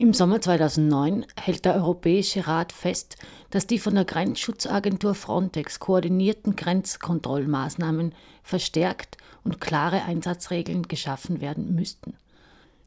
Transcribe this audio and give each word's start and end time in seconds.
Im 0.00 0.14
Sommer 0.14 0.40
2009 0.40 1.26
hält 1.38 1.66
der 1.66 1.74
Europäische 1.74 2.46
Rat 2.46 2.72
fest, 2.72 3.18
dass 3.50 3.66
die 3.66 3.78
von 3.78 3.94
der 3.94 4.06
Grenzschutzagentur 4.06 5.14
Frontex 5.14 5.78
koordinierten 5.78 6.56
Grenzkontrollmaßnahmen 6.56 8.14
verstärkt 8.42 9.18
und 9.44 9.60
klare 9.60 10.04
Einsatzregeln 10.04 10.88
geschaffen 10.88 11.42
werden 11.42 11.74
müssten. 11.74 12.14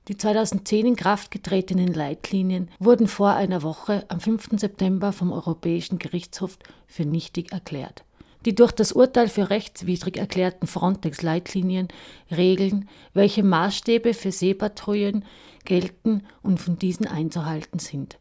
Die 0.08 0.18
2010 0.18 0.88
in 0.88 0.96
Kraft 0.96 1.30
getretenen 1.30 1.94
Leitlinien 1.94 2.72
wurden 2.80 3.08
vor 3.08 3.34
einer 3.34 3.62
Woche 3.62 4.06
am 4.08 4.20
5. 4.20 4.60
September 4.60 5.14
vom 5.14 5.32
Europäischen 5.32 6.00
Gerichtshof 6.00 6.58
für 6.88 7.06
nichtig 7.06 7.52
erklärt. 7.52 8.04
Die 8.46 8.56
durch 8.56 8.72
das 8.72 8.92
Urteil 8.92 9.30
für 9.30 9.50
rechtswidrig 9.50 10.18
erklärten 10.18 10.68
Frontex-Leitlinien 10.68 11.88
regeln, 12.30 12.90
welche 13.14 13.44
Maßstäbe 13.44 14.14
für 14.14 14.32
Seepatrouillen 14.32 15.24
gelten 15.66 16.24
und 16.42 16.60
von 16.60 16.78
diesen 16.78 17.08
einzuhalten 17.08 17.80
sind. 17.80 18.18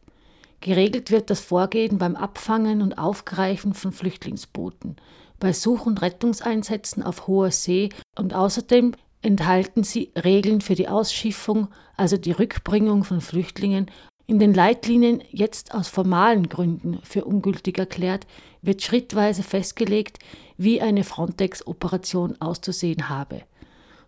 Geregelt 0.61 1.11
wird 1.11 1.29
das 1.29 1.41
Vorgehen 1.41 1.97
beim 1.97 2.15
Abfangen 2.15 2.81
und 2.81 2.97
Aufgreifen 2.97 3.73
von 3.73 3.91
Flüchtlingsbooten, 3.91 4.95
bei 5.37 5.51
Such- 5.51 5.85
und 5.85 6.01
Rettungseinsätzen 6.01 7.03
auf 7.03 7.27
hoher 7.27 7.51
See 7.51 7.89
und 8.17 8.33
außerdem 8.33 8.93
enthalten 9.21 9.83
sie 9.83 10.11
Regeln 10.23 10.61
für 10.61 10.75
die 10.75 10.87
Ausschiffung, 10.87 11.67
also 11.97 12.15
die 12.15 12.31
Rückbringung 12.31 13.03
von 13.03 13.19
Flüchtlingen. 13.19 13.91
In 14.25 14.39
den 14.39 14.53
Leitlinien, 14.53 15.21
jetzt 15.31 15.73
aus 15.73 15.89
formalen 15.89 16.47
Gründen 16.47 16.99
für 17.03 17.25
ungültig 17.25 17.77
erklärt, 17.77 18.25
wird 18.61 18.81
schrittweise 18.81 19.43
festgelegt, 19.43 20.19
wie 20.57 20.79
eine 20.79 21.03
Frontex-Operation 21.03 22.39
auszusehen 22.39 23.09
habe. 23.09 23.41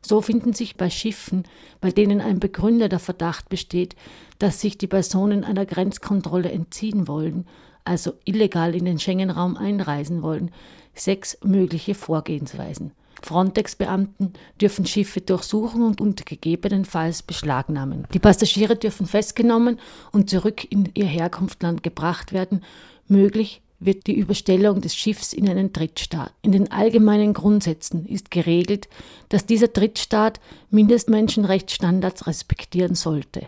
So 0.02 0.22
finden 0.22 0.54
sich 0.54 0.78
bei 0.78 0.90
Schiffen, 0.90 1.44
bei 1.82 1.92
denen 1.92 2.22
ein 2.22 2.40
begründeter 2.40 3.00
Verdacht 3.00 3.50
besteht, 3.50 3.96
dass 4.40 4.62
sich 4.62 4.78
die 4.78 4.88
Personen 4.88 5.44
einer 5.44 5.66
Grenzkontrolle 5.66 6.50
entziehen 6.50 7.08
wollen, 7.10 7.46
also 7.84 8.14
illegal 8.24 8.74
in 8.74 8.86
den 8.86 9.00
Schengen-Raum 9.00 9.58
einreisen 9.58 10.22
wollen, 10.22 10.52
sechs 10.94 11.38
mögliche 11.44 11.94
Vorgehensweisen. 11.94 12.92
Frontex-Beamten 13.22 14.34
dürfen 14.60 14.86
Schiffe 14.86 15.22
durchsuchen 15.22 15.84
und 15.84 16.02
unter 16.02 16.24
gegebenenfalls 16.24 17.24
beschlagnahmen. 17.24 18.08
Die 18.14 18.20
Passagiere 18.20 18.76
dürfen 18.76 19.08
festgenommen 19.08 19.80
und 20.12 20.30
zurück 20.30 20.70
in 20.70 20.90
ihr 20.94 21.06
Herkunftsland 21.06 21.84
gebracht 21.84 22.34
werden. 22.34 22.64
Möglich 23.08 23.62
wird 23.80 24.08
die 24.08 24.18
Überstellung 24.18 24.82
des 24.82 24.96
Schiffs 24.96 25.34
in 25.34 25.50
einen 25.50 25.74
Drittstaat. 25.74 26.34
In 26.42 26.52
den 26.52 26.72
allgemeinen 26.72 27.34
Grundsätzen 27.34 28.06
ist 28.06 28.32
geregelt, 28.32 28.88
dass 29.30 29.46
dieser 29.46 29.68
Drittstaat 29.68 30.40
Mindestmenschenrechtsstandards 30.70 32.28
respektieren 32.28 32.96
sollte. 32.96 33.48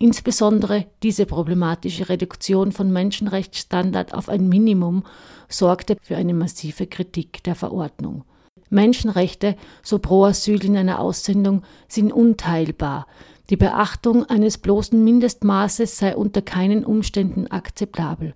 Insbesondere 0.00 0.86
diese 1.02 1.24
problematische 1.24 2.08
Reduktion 2.08 2.72
von 2.72 2.92
Menschenrechtsstandard 2.92 4.12
auf 4.12 4.28
ein 4.28 4.48
Minimum 4.48 5.04
sorgte 5.48 5.96
für 6.02 6.16
eine 6.16 6.34
massive 6.34 6.86
Kritik 6.86 7.44
der 7.44 7.54
Verordnung. 7.54 8.24
Menschenrechte, 8.70 9.56
so 9.82 9.98
pro 9.98 10.24
Asyl 10.24 10.64
in 10.64 10.76
einer 10.76 11.00
Aussendung, 11.00 11.62
sind 11.88 12.12
unteilbar. 12.12 13.06
Die 13.50 13.56
Beachtung 13.56 14.24
eines 14.24 14.58
bloßen 14.58 15.02
Mindestmaßes 15.02 15.98
sei 15.98 16.16
unter 16.16 16.40
keinen 16.40 16.84
Umständen 16.84 17.46
akzeptabel. 17.48 18.34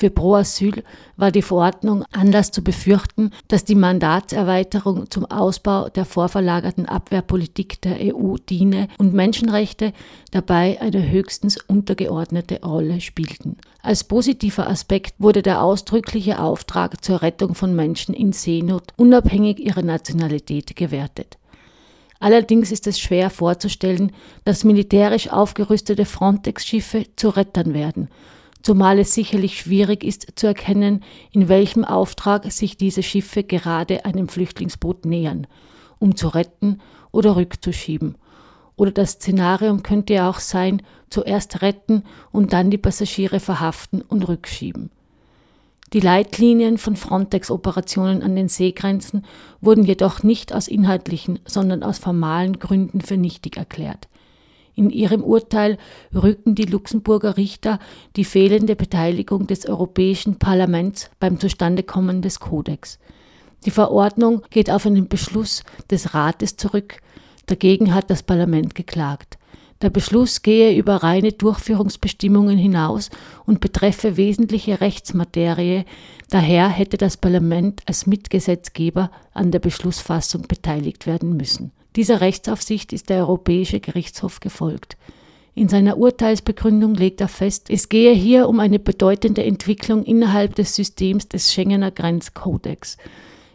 Für 0.00 0.10
Pro 0.10 0.36
Asyl 0.36 0.84
war 1.16 1.32
die 1.32 1.42
Verordnung 1.42 2.04
Anlass 2.12 2.52
zu 2.52 2.62
befürchten, 2.62 3.32
dass 3.48 3.64
die 3.64 3.74
Mandatserweiterung 3.74 5.10
zum 5.10 5.26
Ausbau 5.26 5.88
der 5.88 6.04
vorverlagerten 6.04 6.86
Abwehrpolitik 6.86 7.82
der 7.82 8.14
EU 8.14 8.36
diene 8.36 8.86
und 8.98 9.12
Menschenrechte 9.12 9.92
dabei 10.30 10.80
eine 10.80 11.10
höchstens 11.10 11.58
untergeordnete 11.66 12.60
Rolle 12.62 13.00
spielten. 13.00 13.56
Als 13.82 14.04
positiver 14.04 14.68
Aspekt 14.68 15.14
wurde 15.18 15.42
der 15.42 15.64
ausdrückliche 15.64 16.38
Auftrag 16.38 17.04
zur 17.04 17.22
Rettung 17.22 17.56
von 17.56 17.74
Menschen 17.74 18.14
in 18.14 18.32
Seenot 18.32 18.92
unabhängig 18.94 19.58
ihrer 19.58 19.82
Nationalität 19.82 20.76
gewertet. 20.76 21.38
Allerdings 22.20 22.70
ist 22.70 22.86
es 22.86 23.00
schwer 23.00 23.30
vorzustellen, 23.30 24.12
dass 24.44 24.62
militärisch 24.62 25.28
aufgerüstete 25.28 26.04
Frontex-Schiffe 26.04 27.06
zu 27.16 27.30
Rettern 27.30 27.74
werden 27.74 28.08
zumal 28.68 28.98
es 28.98 29.14
sicherlich 29.14 29.58
schwierig 29.58 30.04
ist 30.04 30.26
zu 30.34 30.46
erkennen, 30.46 31.02
in 31.32 31.48
welchem 31.48 31.86
Auftrag 31.86 32.52
sich 32.52 32.76
diese 32.76 33.02
Schiffe 33.02 33.42
gerade 33.42 34.04
einem 34.04 34.28
Flüchtlingsboot 34.28 35.06
nähern, 35.06 35.46
um 35.98 36.16
zu 36.16 36.28
retten 36.28 36.82
oder 37.10 37.36
rückzuschieben. 37.36 38.18
Oder 38.76 38.90
das 38.90 39.12
Szenarium 39.12 39.82
könnte 39.82 40.12
ja 40.12 40.28
auch 40.28 40.38
sein, 40.38 40.82
zuerst 41.08 41.62
retten 41.62 42.02
und 42.30 42.52
dann 42.52 42.70
die 42.70 42.76
Passagiere 42.76 43.40
verhaften 43.40 44.02
und 44.02 44.28
rückschieben. 44.28 44.90
Die 45.94 46.00
Leitlinien 46.00 46.76
von 46.76 46.94
Frontex-Operationen 46.94 48.22
an 48.22 48.36
den 48.36 48.50
Seegrenzen 48.50 49.24
wurden 49.62 49.84
jedoch 49.84 50.22
nicht 50.22 50.52
aus 50.52 50.68
inhaltlichen, 50.68 51.38
sondern 51.46 51.82
aus 51.82 51.96
formalen 51.96 52.58
Gründen 52.58 53.00
für 53.00 53.16
nichtig 53.16 53.56
erklärt. 53.56 54.08
In 54.78 54.90
ihrem 54.90 55.24
Urteil 55.24 55.76
rücken 56.14 56.54
die 56.54 56.64
Luxemburger 56.64 57.36
Richter 57.36 57.80
die 58.14 58.24
fehlende 58.24 58.76
Beteiligung 58.76 59.48
des 59.48 59.68
Europäischen 59.68 60.38
Parlaments 60.38 61.10
beim 61.18 61.40
Zustandekommen 61.40 62.22
des 62.22 62.38
Kodex. 62.38 63.00
Die 63.66 63.72
Verordnung 63.72 64.42
geht 64.50 64.70
auf 64.70 64.86
einen 64.86 65.08
Beschluss 65.08 65.64
des 65.90 66.14
Rates 66.14 66.56
zurück, 66.56 67.00
dagegen 67.46 67.92
hat 67.92 68.08
das 68.08 68.22
Parlament 68.22 68.76
geklagt. 68.76 69.36
Der 69.82 69.90
Beschluss 69.90 70.42
gehe 70.42 70.76
über 70.76 71.02
reine 71.02 71.32
Durchführungsbestimmungen 71.32 72.56
hinaus 72.56 73.10
und 73.46 73.58
betreffe 73.58 74.16
wesentliche 74.16 74.80
Rechtsmaterie, 74.80 75.86
daher 76.30 76.68
hätte 76.68 76.98
das 76.98 77.16
Parlament 77.16 77.82
als 77.86 78.06
Mitgesetzgeber 78.06 79.10
an 79.34 79.50
der 79.50 79.58
Beschlussfassung 79.58 80.42
beteiligt 80.42 81.08
werden 81.08 81.36
müssen. 81.36 81.72
Dieser 81.98 82.20
Rechtsaufsicht 82.20 82.92
ist 82.92 83.08
der 83.08 83.16
Europäische 83.16 83.80
Gerichtshof 83.80 84.38
gefolgt. 84.38 84.96
In 85.56 85.68
seiner 85.68 85.98
Urteilsbegründung 85.98 86.94
legt 86.94 87.20
er 87.20 87.26
fest, 87.26 87.70
es 87.70 87.88
gehe 87.88 88.12
hier 88.12 88.48
um 88.48 88.60
eine 88.60 88.78
bedeutende 88.78 89.42
Entwicklung 89.42 90.04
innerhalb 90.04 90.54
des 90.54 90.76
Systems 90.76 91.26
des 91.26 91.52
Schengener 91.52 91.90
Grenzkodex. 91.90 92.98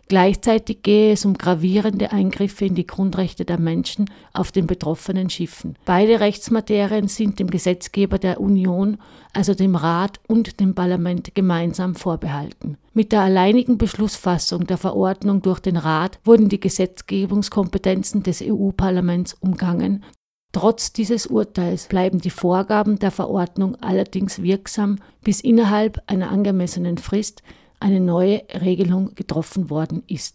Gleichzeitig 0.10 0.84
gehe 0.84 1.14
es 1.14 1.26
um 1.26 1.34
gravierende 1.34 2.12
Eingriffe 2.12 2.66
in 2.66 2.76
die 2.76 2.86
Grundrechte 2.86 3.46
der 3.46 3.60
Menschen 3.60 4.10
auf 4.34 4.52
den 4.52 4.68
betroffenen 4.68 5.30
Schiffen. 5.30 5.76
Beide 5.86 6.20
Rechtsmaterien 6.20 7.08
sind 7.08 7.40
dem 7.40 7.50
Gesetzgeber 7.50 8.20
der 8.20 8.42
Union, 8.42 8.98
also 9.34 9.54
dem 9.54 9.76
Rat 9.76 10.20
und 10.28 10.60
dem 10.60 10.76
Parlament 10.76 11.34
gemeinsam 11.36 11.96
vorbehalten. 11.96 12.78
Mit 12.94 13.12
der 13.12 13.22
alleinigen 13.22 13.78
Beschlussfassung 13.78 14.68
der 14.68 14.78
Verordnung 14.78 15.42
durch 15.42 15.60
den 15.60 15.78
Rat 15.78 16.20
wurden 16.26 16.50
die 16.50 16.60
Gesetzgebungskompetenzen 16.60 18.24
des 18.24 18.44
EU-Parlaments 18.44 19.34
umgangen. 19.34 20.04
Trotz 20.52 20.94
dieses 20.94 21.26
Urteils 21.26 21.88
bleiben 21.88 22.22
die 22.22 22.30
Vorgaben 22.30 23.00
der 23.00 23.10
Verordnung 23.10 23.76
allerdings 23.82 24.44
wirksam, 24.44 25.00
bis 25.24 25.42
innerhalb 25.42 26.04
einer 26.06 26.30
angemessenen 26.30 27.00
Frist 27.00 27.42
eine 27.84 28.00
neue 28.00 28.44
Regelung 28.50 29.14
getroffen 29.14 29.70
worden 29.70 30.04
ist 30.08 30.32